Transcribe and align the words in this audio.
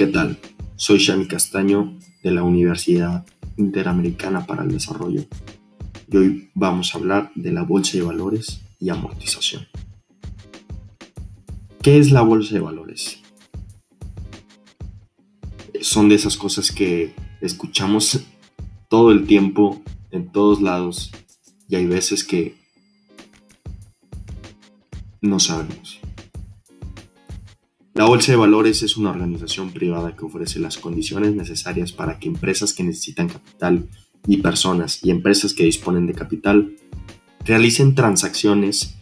¿Qué 0.00 0.06
tal? 0.06 0.38
Soy 0.76 0.96
Shami 0.96 1.26
Castaño 1.26 1.98
de 2.22 2.30
la 2.30 2.42
Universidad 2.42 3.26
Interamericana 3.58 4.46
para 4.46 4.62
el 4.62 4.70
Desarrollo 4.70 5.26
y 6.10 6.16
hoy 6.16 6.50
vamos 6.54 6.94
a 6.94 6.98
hablar 6.98 7.30
de 7.34 7.52
la 7.52 7.64
bolsa 7.64 7.98
de 7.98 8.04
valores 8.04 8.62
y 8.78 8.88
amortización. 8.88 9.68
¿Qué 11.82 11.98
es 11.98 12.12
la 12.12 12.22
bolsa 12.22 12.54
de 12.54 12.60
valores? 12.60 13.20
Son 15.82 16.08
de 16.08 16.14
esas 16.14 16.38
cosas 16.38 16.72
que 16.72 17.14
escuchamos 17.42 18.20
todo 18.88 19.10
el 19.10 19.26
tiempo, 19.26 19.82
en 20.12 20.32
todos 20.32 20.62
lados, 20.62 21.10
y 21.68 21.76
hay 21.76 21.84
veces 21.84 22.24
que 22.24 22.54
no 25.20 25.38
sabemos. 25.38 26.00
La 27.92 28.04
Bolsa 28.04 28.30
de 28.30 28.38
Valores 28.38 28.82
es 28.84 28.96
una 28.96 29.10
organización 29.10 29.72
privada 29.72 30.14
que 30.14 30.24
ofrece 30.24 30.60
las 30.60 30.78
condiciones 30.78 31.34
necesarias 31.34 31.90
para 31.90 32.20
que 32.20 32.28
empresas 32.28 32.72
que 32.72 32.84
necesitan 32.84 33.28
capital 33.28 33.88
y 34.28 34.36
personas 34.36 35.00
y 35.02 35.10
empresas 35.10 35.54
que 35.54 35.64
disponen 35.64 36.06
de 36.06 36.14
capital 36.14 36.76
realicen 37.44 37.96
transacciones 37.96 38.94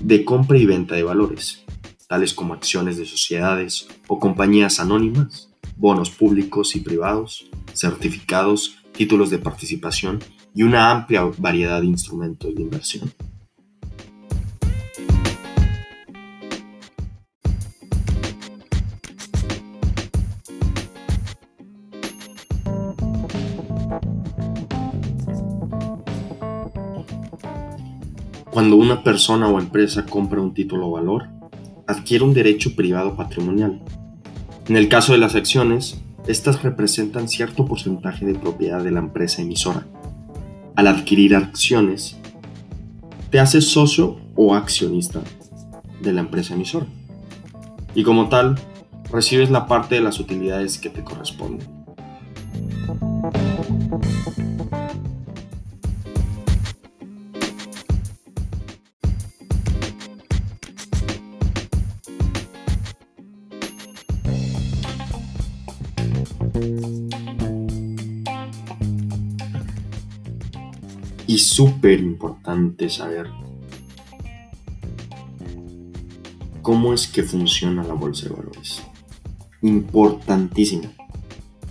de 0.00 0.24
compra 0.24 0.56
y 0.56 0.66
venta 0.66 0.94
de 0.94 1.02
valores, 1.02 1.64
tales 2.06 2.32
como 2.32 2.54
acciones 2.54 2.96
de 2.96 3.06
sociedades 3.06 3.88
o 4.06 4.20
compañías 4.20 4.78
anónimas, 4.78 5.48
bonos 5.76 6.10
públicos 6.10 6.76
y 6.76 6.80
privados, 6.80 7.50
certificados, 7.74 8.76
títulos 8.92 9.30
de 9.30 9.38
participación 9.38 10.20
y 10.54 10.62
una 10.62 10.92
amplia 10.92 11.24
variedad 11.38 11.80
de 11.80 11.88
instrumentos 11.88 12.54
de 12.54 12.62
inversión. 12.62 13.12
Cuando 28.58 28.74
una 28.74 29.04
persona 29.04 29.46
o 29.46 29.60
empresa 29.60 30.04
compra 30.04 30.40
un 30.40 30.52
título 30.52 30.88
o 30.88 30.90
valor, 30.90 31.28
adquiere 31.86 32.24
un 32.24 32.34
derecho 32.34 32.74
privado 32.74 33.14
patrimonial. 33.14 33.80
En 34.66 34.76
el 34.76 34.88
caso 34.88 35.12
de 35.12 35.18
las 35.18 35.36
acciones, 35.36 36.00
estas 36.26 36.64
representan 36.64 37.28
cierto 37.28 37.66
porcentaje 37.66 38.26
de 38.26 38.34
propiedad 38.34 38.82
de 38.82 38.90
la 38.90 38.98
empresa 38.98 39.42
emisora. 39.42 39.86
Al 40.74 40.88
adquirir 40.88 41.36
acciones, 41.36 42.16
te 43.30 43.38
haces 43.38 43.68
socio 43.68 44.16
o 44.34 44.56
accionista 44.56 45.20
de 46.02 46.12
la 46.12 46.22
empresa 46.22 46.54
emisora. 46.54 46.86
Y 47.94 48.02
como 48.02 48.28
tal, 48.28 48.58
recibes 49.12 49.50
la 49.50 49.68
parte 49.68 49.94
de 49.94 50.00
las 50.00 50.18
utilidades 50.18 50.78
que 50.78 50.90
te 50.90 51.04
corresponden. 51.04 51.68
Y 71.38 71.40
súper 71.40 72.00
importante 72.00 72.90
saber 72.90 73.28
cómo 76.62 76.92
es 76.92 77.06
que 77.06 77.22
funciona 77.22 77.84
la 77.84 77.94
bolsa 77.94 78.28
de 78.28 78.34
valores. 78.34 78.82
Importantísimo. 79.62 80.90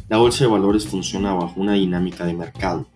La 0.08 0.20
bolsa 0.20 0.46
de 0.46 0.52
valores 0.52 0.88
funciona 0.88 1.34
bajo 1.34 1.60
una 1.60 1.74
dinámica 1.74 2.26
de 2.26 2.34
mercado, 2.34 2.88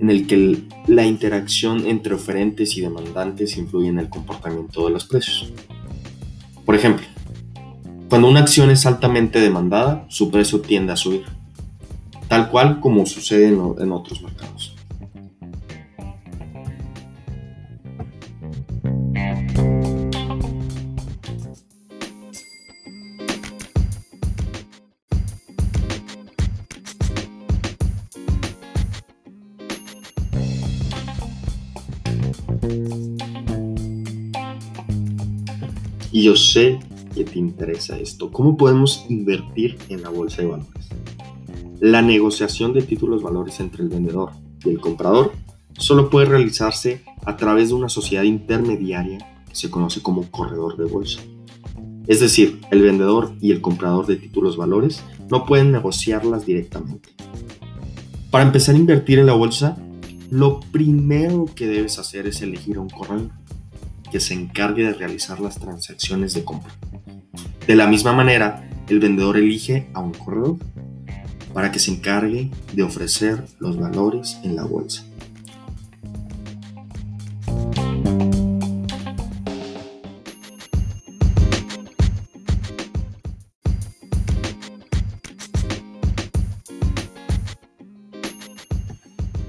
en 0.00 0.10
el 0.10 0.26
que 0.26 0.64
la 0.88 1.06
interacción 1.06 1.86
entre 1.86 2.14
oferentes 2.14 2.76
y 2.76 2.80
demandantes 2.80 3.56
influye 3.56 3.90
en 3.90 4.00
el 4.00 4.08
comportamiento 4.08 4.86
de 4.86 4.90
los 4.90 5.04
precios. 5.04 5.52
Por 6.64 6.74
ejemplo, 6.74 7.06
cuando 8.08 8.26
una 8.26 8.40
acción 8.40 8.70
es 8.70 8.86
altamente 8.86 9.38
demandada, 9.38 10.04
su 10.08 10.32
precio 10.32 10.60
tiende 10.62 10.94
a 10.94 10.96
subir, 10.96 11.26
tal 12.26 12.50
cual 12.50 12.80
como 12.80 13.06
sucede 13.06 13.46
en, 13.46 13.92
otros 13.92 14.20
mercados. 14.20 14.73
Y 36.12 36.22
yo 36.22 36.36
sé 36.36 36.78
que 37.14 37.24
te 37.24 37.38
interesa 37.38 37.98
esto. 37.98 38.30
¿Cómo 38.30 38.56
podemos 38.56 39.04
invertir 39.08 39.76
en 39.88 40.02
la 40.02 40.10
bolsa 40.10 40.42
de 40.42 40.48
valores? 40.48 40.88
La 41.80 42.02
negociación 42.02 42.72
de 42.72 42.82
títulos 42.82 43.22
valores 43.22 43.60
entre 43.60 43.82
el 43.82 43.88
vendedor 43.88 44.30
y 44.64 44.70
el 44.70 44.80
comprador 44.80 45.32
solo 45.76 46.10
puede 46.10 46.26
realizarse 46.26 47.02
a 47.24 47.36
través 47.36 47.68
de 47.68 47.74
una 47.74 47.88
sociedad 47.88 48.22
intermediaria 48.22 49.18
que 49.48 49.56
se 49.56 49.70
conoce 49.70 50.02
como 50.02 50.30
corredor 50.30 50.76
de 50.76 50.84
bolsa. 50.84 51.20
Es 52.06 52.20
decir, 52.20 52.60
el 52.70 52.82
vendedor 52.82 53.32
y 53.40 53.50
el 53.50 53.60
comprador 53.60 54.06
de 54.06 54.16
títulos 54.16 54.56
valores 54.56 55.02
no 55.30 55.44
pueden 55.44 55.72
negociarlas 55.72 56.46
directamente. 56.46 57.08
Para 58.30 58.44
empezar 58.44 58.74
a 58.74 58.78
invertir 58.78 59.18
en 59.18 59.26
la 59.26 59.32
bolsa, 59.32 59.76
lo 60.30 60.60
primero 60.60 61.46
que 61.54 61.66
debes 61.66 61.98
hacer 61.98 62.26
es 62.26 62.42
elegir 62.42 62.76
a 62.76 62.80
un 62.80 62.90
corredor 62.90 63.30
que 64.10 64.20
se 64.20 64.34
encargue 64.34 64.84
de 64.84 64.94
realizar 64.94 65.40
las 65.40 65.58
transacciones 65.58 66.34
de 66.34 66.44
compra. 66.44 66.72
De 67.66 67.74
la 67.74 67.86
misma 67.86 68.12
manera, 68.12 68.68
el 68.88 69.00
vendedor 69.00 69.36
elige 69.36 69.88
a 69.92 70.00
un 70.00 70.12
corredor 70.12 70.58
para 71.52 71.72
que 71.72 71.78
se 71.78 71.92
encargue 71.92 72.50
de 72.72 72.82
ofrecer 72.82 73.44
los 73.58 73.78
valores 73.78 74.38
en 74.42 74.56
la 74.56 74.64
bolsa. 74.64 75.04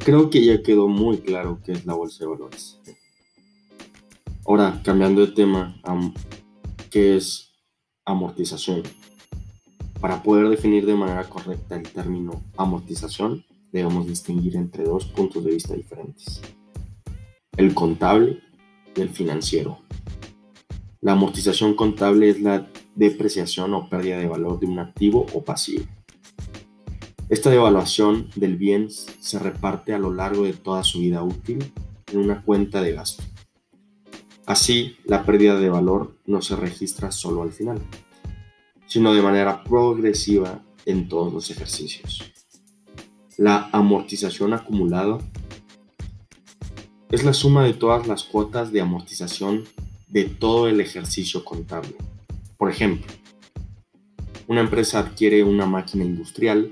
Creo 0.06 0.30
que 0.30 0.46
ya 0.46 0.62
quedó 0.62 0.88
muy 0.88 1.18
claro 1.18 1.60
qué 1.66 1.72
es 1.72 1.88
la 1.88 1.96
bolsa 1.96 2.20
de 2.24 2.30
valores. 2.30 2.80
Ahora, 4.46 4.80
cambiando 4.86 5.26
de 5.26 5.34
tema, 5.34 5.82
¿qué 6.92 7.18
es 7.18 7.56
amortización? 8.06 8.84
Para 10.00 10.22
poder 10.22 10.48
definir 10.50 10.86
de 10.86 10.94
manera 10.94 11.28
correcta 11.28 11.76
el 11.76 11.90
término 11.90 12.44
amortización, 12.56 13.44
debemos 13.72 14.06
distinguir 14.06 14.56
entre 14.58 14.84
dos 14.84 15.06
puntos 15.06 15.44
de 15.44 15.54
vista 15.54 15.74
diferentes, 15.74 16.40
el 17.58 17.74
contable 17.74 18.44
y 18.96 19.02
el 19.02 19.10
financiero. 19.10 19.80
La 21.02 21.14
amortización 21.14 21.74
contable 21.74 22.30
es 22.30 22.40
la 22.40 22.70
depreciación 22.94 23.74
o 23.74 23.90
pérdida 23.90 24.20
de 24.20 24.28
valor 24.28 24.60
de 24.60 24.68
un 24.68 24.78
activo 24.78 25.26
o 25.34 25.44
pasivo. 25.44 25.84
Esta 27.28 27.50
devaluación 27.50 28.30
del 28.36 28.56
bien 28.56 28.92
se 28.92 29.40
reparte 29.40 29.94
a 29.94 29.98
lo 29.98 30.14
largo 30.14 30.44
de 30.44 30.54
toda 30.54 30.84
su 30.84 31.00
vida 31.00 31.24
útil 31.24 31.74
en 32.12 32.20
una 32.20 32.44
cuenta 32.44 32.82
de 32.84 32.94
gasto. 32.94 33.24
Así, 34.46 34.98
la 35.06 35.26
pérdida 35.26 35.60
de 35.60 35.70
valor 35.70 36.20
no 36.28 36.44
se 36.44 36.56
registra 36.56 37.12
solo 37.12 37.42
al 37.42 37.52
final, 37.52 37.82
sino 38.86 39.12
de 39.12 39.24
manera 39.24 39.64
progresiva 39.64 40.64
en 40.86 41.10
todos 41.10 41.34
los 41.34 41.50
ejercicios. 41.50 42.32
La 43.38 43.70
amortización 43.72 44.54
acumulada 44.54 45.18
es 47.10 47.24
la 47.24 47.34
suma 47.34 47.64
de 47.64 47.74
todas 47.74 48.06
las 48.06 48.24
cuotas 48.24 48.72
de 48.72 48.82
amortización 48.82 49.64
de 50.08 50.26
todo 50.26 50.68
el 50.68 50.80
ejercicio 50.80 51.44
contable. 51.44 51.96
Por 52.56 52.70
ejemplo, 52.70 53.12
una 54.48 54.62
empresa 54.62 55.00
adquiere 55.00 55.44
una 55.44 55.66
máquina 55.66 56.06
industrial 56.06 56.72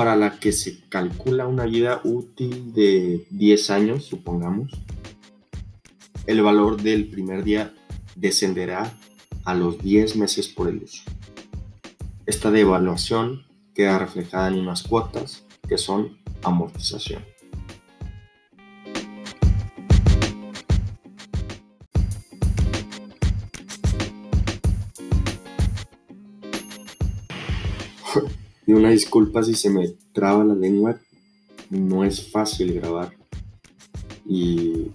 para 0.00 0.16
la 0.16 0.38
que 0.40 0.50
se 0.50 0.80
calcula 0.88 1.46
una 1.46 1.66
vida 1.66 2.00
útil 2.04 2.72
de 2.72 3.26
10 3.28 3.68
años, 3.68 4.06
supongamos, 4.06 4.72
el 6.26 6.40
valor 6.40 6.80
del 6.80 7.08
primer 7.08 7.44
día 7.44 7.74
descenderá 8.16 8.96
a 9.44 9.52
los 9.52 9.76
10 9.82 10.16
meses 10.16 10.48
por 10.48 10.68
el 10.68 10.84
uso. 10.84 11.02
Esta 12.24 12.50
devaluación 12.50 13.44
queda 13.74 13.98
reflejada 13.98 14.48
en 14.48 14.54
unas 14.54 14.84
cuotas 14.84 15.44
que 15.68 15.76
son 15.76 16.16
amortización. 16.42 17.22
Y 28.70 28.72
una 28.72 28.90
disculpa 28.90 29.42
si 29.42 29.54
se 29.54 29.68
me 29.68 29.88
traba 30.12 30.44
la 30.44 30.54
lengua, 30.54 30.96
no 31.70 32.04
es 32.04 32.30
fácil 32.30 32.72
grabar 32.74 33.12
y 34.24 34.92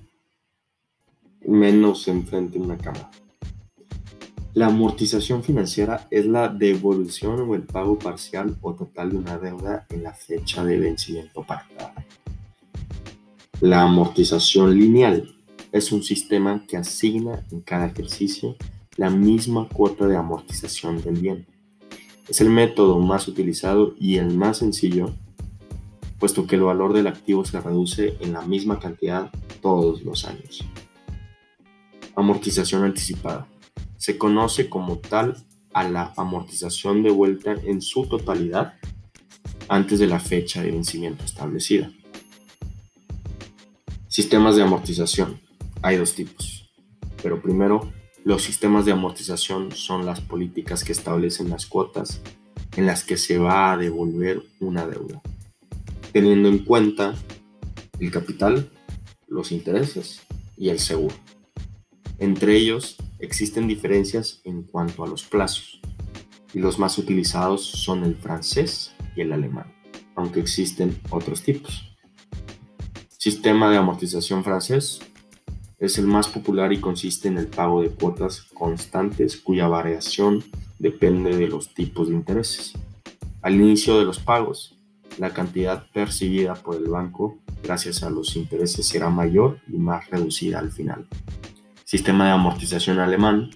menos 1.46 2.08
enfrente 2.08 2.58
de 2.58 2.64
una 2.64 2.78
cámara. 2.78 3.12
La 4.54 4.68
amortización 4.68 5.44
financiera 5.44 6.08
es 6.10 6.26
la 6.26 6.48
devolución 6.48 7.42
o 7.42 7.54
el 7.54 7.64
pago 7.64 8.00
parcial 8.00 8.58
o 8.62 8.74
total 8.76 9.10
de 9.10 9.18
una 9.18 9.38
deuda 9.38 9.86
en 9.90 10.04
la 10.04 10.14
fecha 10.14 10.64
de 10.64 10.80
vencimiento 10.80 11.44
pactada. 11.44 12.06
La 13.60 13.82
amortización 13.82 14.80
lineal 14.80 15.36
es 15.74 15.92
un 15.92 16.02
sistema 16.02 16.64
que 16.66 16.78
asigna 16.78 17.46
en 17.52 17.60
cada 17.60 17.88
ejercicio 17.88 18.56
la 18.96 19.10
misma 19.10 19.68
cuota 19.68 20.08
de 20.08 20.16
amortización 20.16 21.02
del 21.02 21.16
bien. 21.16 21.55
Es 22.28 22.42
el 22.42 22.50
método 22.50 23.00
más 23.00 23.28
utilizado 23.28 23.96
y 24.00 24.18
el 24.18 24.36
más 24.36 24.58
sencillo, 24.58 25.14
puesto 26.20 26.48
que 26.48 26.56
el 26.56 26.64
valor 26.64 26.94
del 26.94 27.08
activo 27.08 27.46
se 27.46 27.62
reduce 27.62 28.18
en 28.20 28.34
la 28.34 28.42
misma 28.42 28.80
cantidad 28.80 29.32
todos 29.62 30.04
los 30.04 30.26
años. 30.26 30.64
Amortización 32.16 32.84
anticipada 32.84 33.48
se 33.98 34.18
conoce 34.18 34.70
como 34.70 34.98
tal 34.98 35.36
a 35.74 35.84
la 35.88 36.14
amortización 36.16 37.04
de 37.04 37.12
vuelta 37.12 37.54
en 37.64 37.82
su 37.82 38.06
totalidad 38.08 38.76
antes 39.68 40.00
de 40.00 40.08
la 40.08 40.20
fecha 40.20 40.62
de 40.62 40.72
vencimiento 40.72 41.26
establecida. 41.26 41.92
Sistemas 44.08 44.56
de 44.56 44.64
amortización. 44.64 45.42
Hay 45.82 45.98
dos 45.98 46.14
tipos. 46.14 46.72
Pero 47.22 47.42
primero, 47.42 47.92
los 48.26 48.42
sistemas 48.42 48.86
de 48.86 48.92
amortización 48.92 49.72
son 49.72 50.04
las 50.04 50.20
políticas 50.20 50.84
que 50.84 50.92
establecen 50.92 51.52
las 51.52 51.68
cuotas 51.68 52.22
en 52.76 52.88
las 52.88 53.04
que 53.04 53.18
se 53.18 53.38
va 53.38 53.72
a 53.72 53.78
devolver 53.78 54.42
una 54.60 54.88
deuda, 54.88 55.22
teniendo 56.12 56.50
en 56.50 56.66
cuenta 56.66 57.14
el 58.00 58.10
capital, 58.10 58.72
los 59.28 59.52
intereses 59.52 60.22
y 60.58 60.70
el 60.70 60.80
seguro. 60.80 61.14
Entre 62.18 62.58
ellos 62.58 62.98
existen 63.20 63.68
diferencias 63.68 64.42
en 64.44 64.64
cuanto 64.64 65.04
a 65.04 65.08
los 65.08 65.24
plazos, 65.24 65.80
y 66.52 66.58
los 66.58 66.80
más 66.80 66.98
utilizados 66.98 67.64
son 67.64 68.04
el 68.04 68.16
francés 68.16 68.96
y 69.16 69.22
el 69.22 69.34
alemán, 69.34 69.72
aunque 70.16 70.40
existen 70.40 71.00
otros 71.12 71.44
tipos. 71.44 71.96
Sistema 73.20 73.70
de 73.70 73.78
amortización 73.78 74.44
francés 74.44 75.00
es 75.86 75.98
el 75.98 76.08
más 76.08 76.28
popular 76.28 76.74
y 76.74 76.80
consiste 76.80 77.28
en 77.28 77.38
el 77.38 77.48
pago 77.48 77.82
de 77.82 77.90
cuotas 77.90 78.42
constantes 78.54 79.38
cuya 79.38 79.68
variación 79.68 80.44
depende 80.80 81.36
de 81.36 81.48
los 81.48 81.74
tipos 81.74 82.10
de 82.10 82.16
intereses. 82.16 82.74
Al 83.42 83.56
inicio 83.56 84.00
de 84.00 84.06
los 84.06 84.20
pagos, 84.20 84.78
la 85.18 85.32
cantidad 85.32 85.86
percibida 85.94 86.56
por 86.56 86.76
el 86.76 86.90
banco 86.90 87.38
gracias 87.64 88.04
a 88.04 88.10
los 88.10 88.36
intereses 88.36 88.88
será 88.88 89.10
mayor 89.10 89.60
y 89.68 89.78
más 89.78 90.10
reducida 90.10 90.60
al 90.60 90.72
final 90.72 91.08
sistema 91.86 92.26
de 92.26 92.32
amortización 92.32 93.00
alemán. 93.00 93.52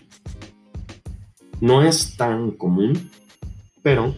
No 1.60 1.82
es 1.82 2.16
tan 2.16 2.52
común, 2.52 3.12
pero 3.82 4.16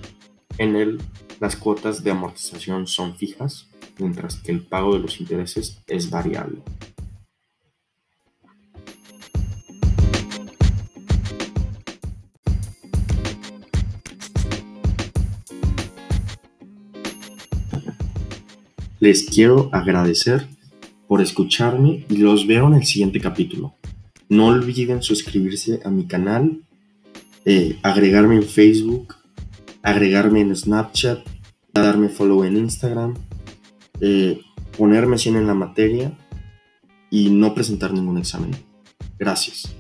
en 0.58 0.76
él 0.76 1.02
las 1.40 1.56
cuotas 1.56 2.04
de 2.04 2.12
amortización 2.12 2.86
son 2.86 3.16
fijas, 3.16 3.68
mientras 3.98 4.36
que 4.36 4.52
el 4.52 4.68
pago 4.68 4.94
de 4.94 5.00
los 5.00 5.20
intereses 5.22 5.82
es 5.88 6.12
variable. 6.12 6.62
Les 19.02 19.24
quiero 19.24 19.68
agradecer 19.72 20.48
por 21.08 21.22
escucharme 21.22 22.06
y 22.08 22.18
los 22.18 22.46
veo 22.46 22.68
en 22.68 22.76
el 22.76 22.86
siguiente 22.86 23.20
capítulo. 23.20 23.74
No 24.30 24.46
olviden 24.46 25.02
suscribirse 25.02 25.80
a 25.84 25.90
mi 25.90 26.06
canal, 26.06 26.62
eh, 27.44 27.80
agregarme 27.82 28.36
en 28.36 28.44
Facebook, 28.44 29.16
agregarme 29.82 30.42
en 30.42 30.56
Snapchat, 30.56 31.28
darme 31.74 32.10
follow 32.10 32.44
en 32.44 32.58
Instagram, 32.58 33.16
eh, 34.02 34.40
ponerme 34.78 35.18
100 35.18 35.36
en 35.36 35.48
la 35.48 35.56
materia 35.56 36.16
y 37.10 37.32
no 37.32 37.56
presentar 37.56 37.94
ningún 37.94 38.20
examen. 38.20 38.52
Gracias. 39.18 39.76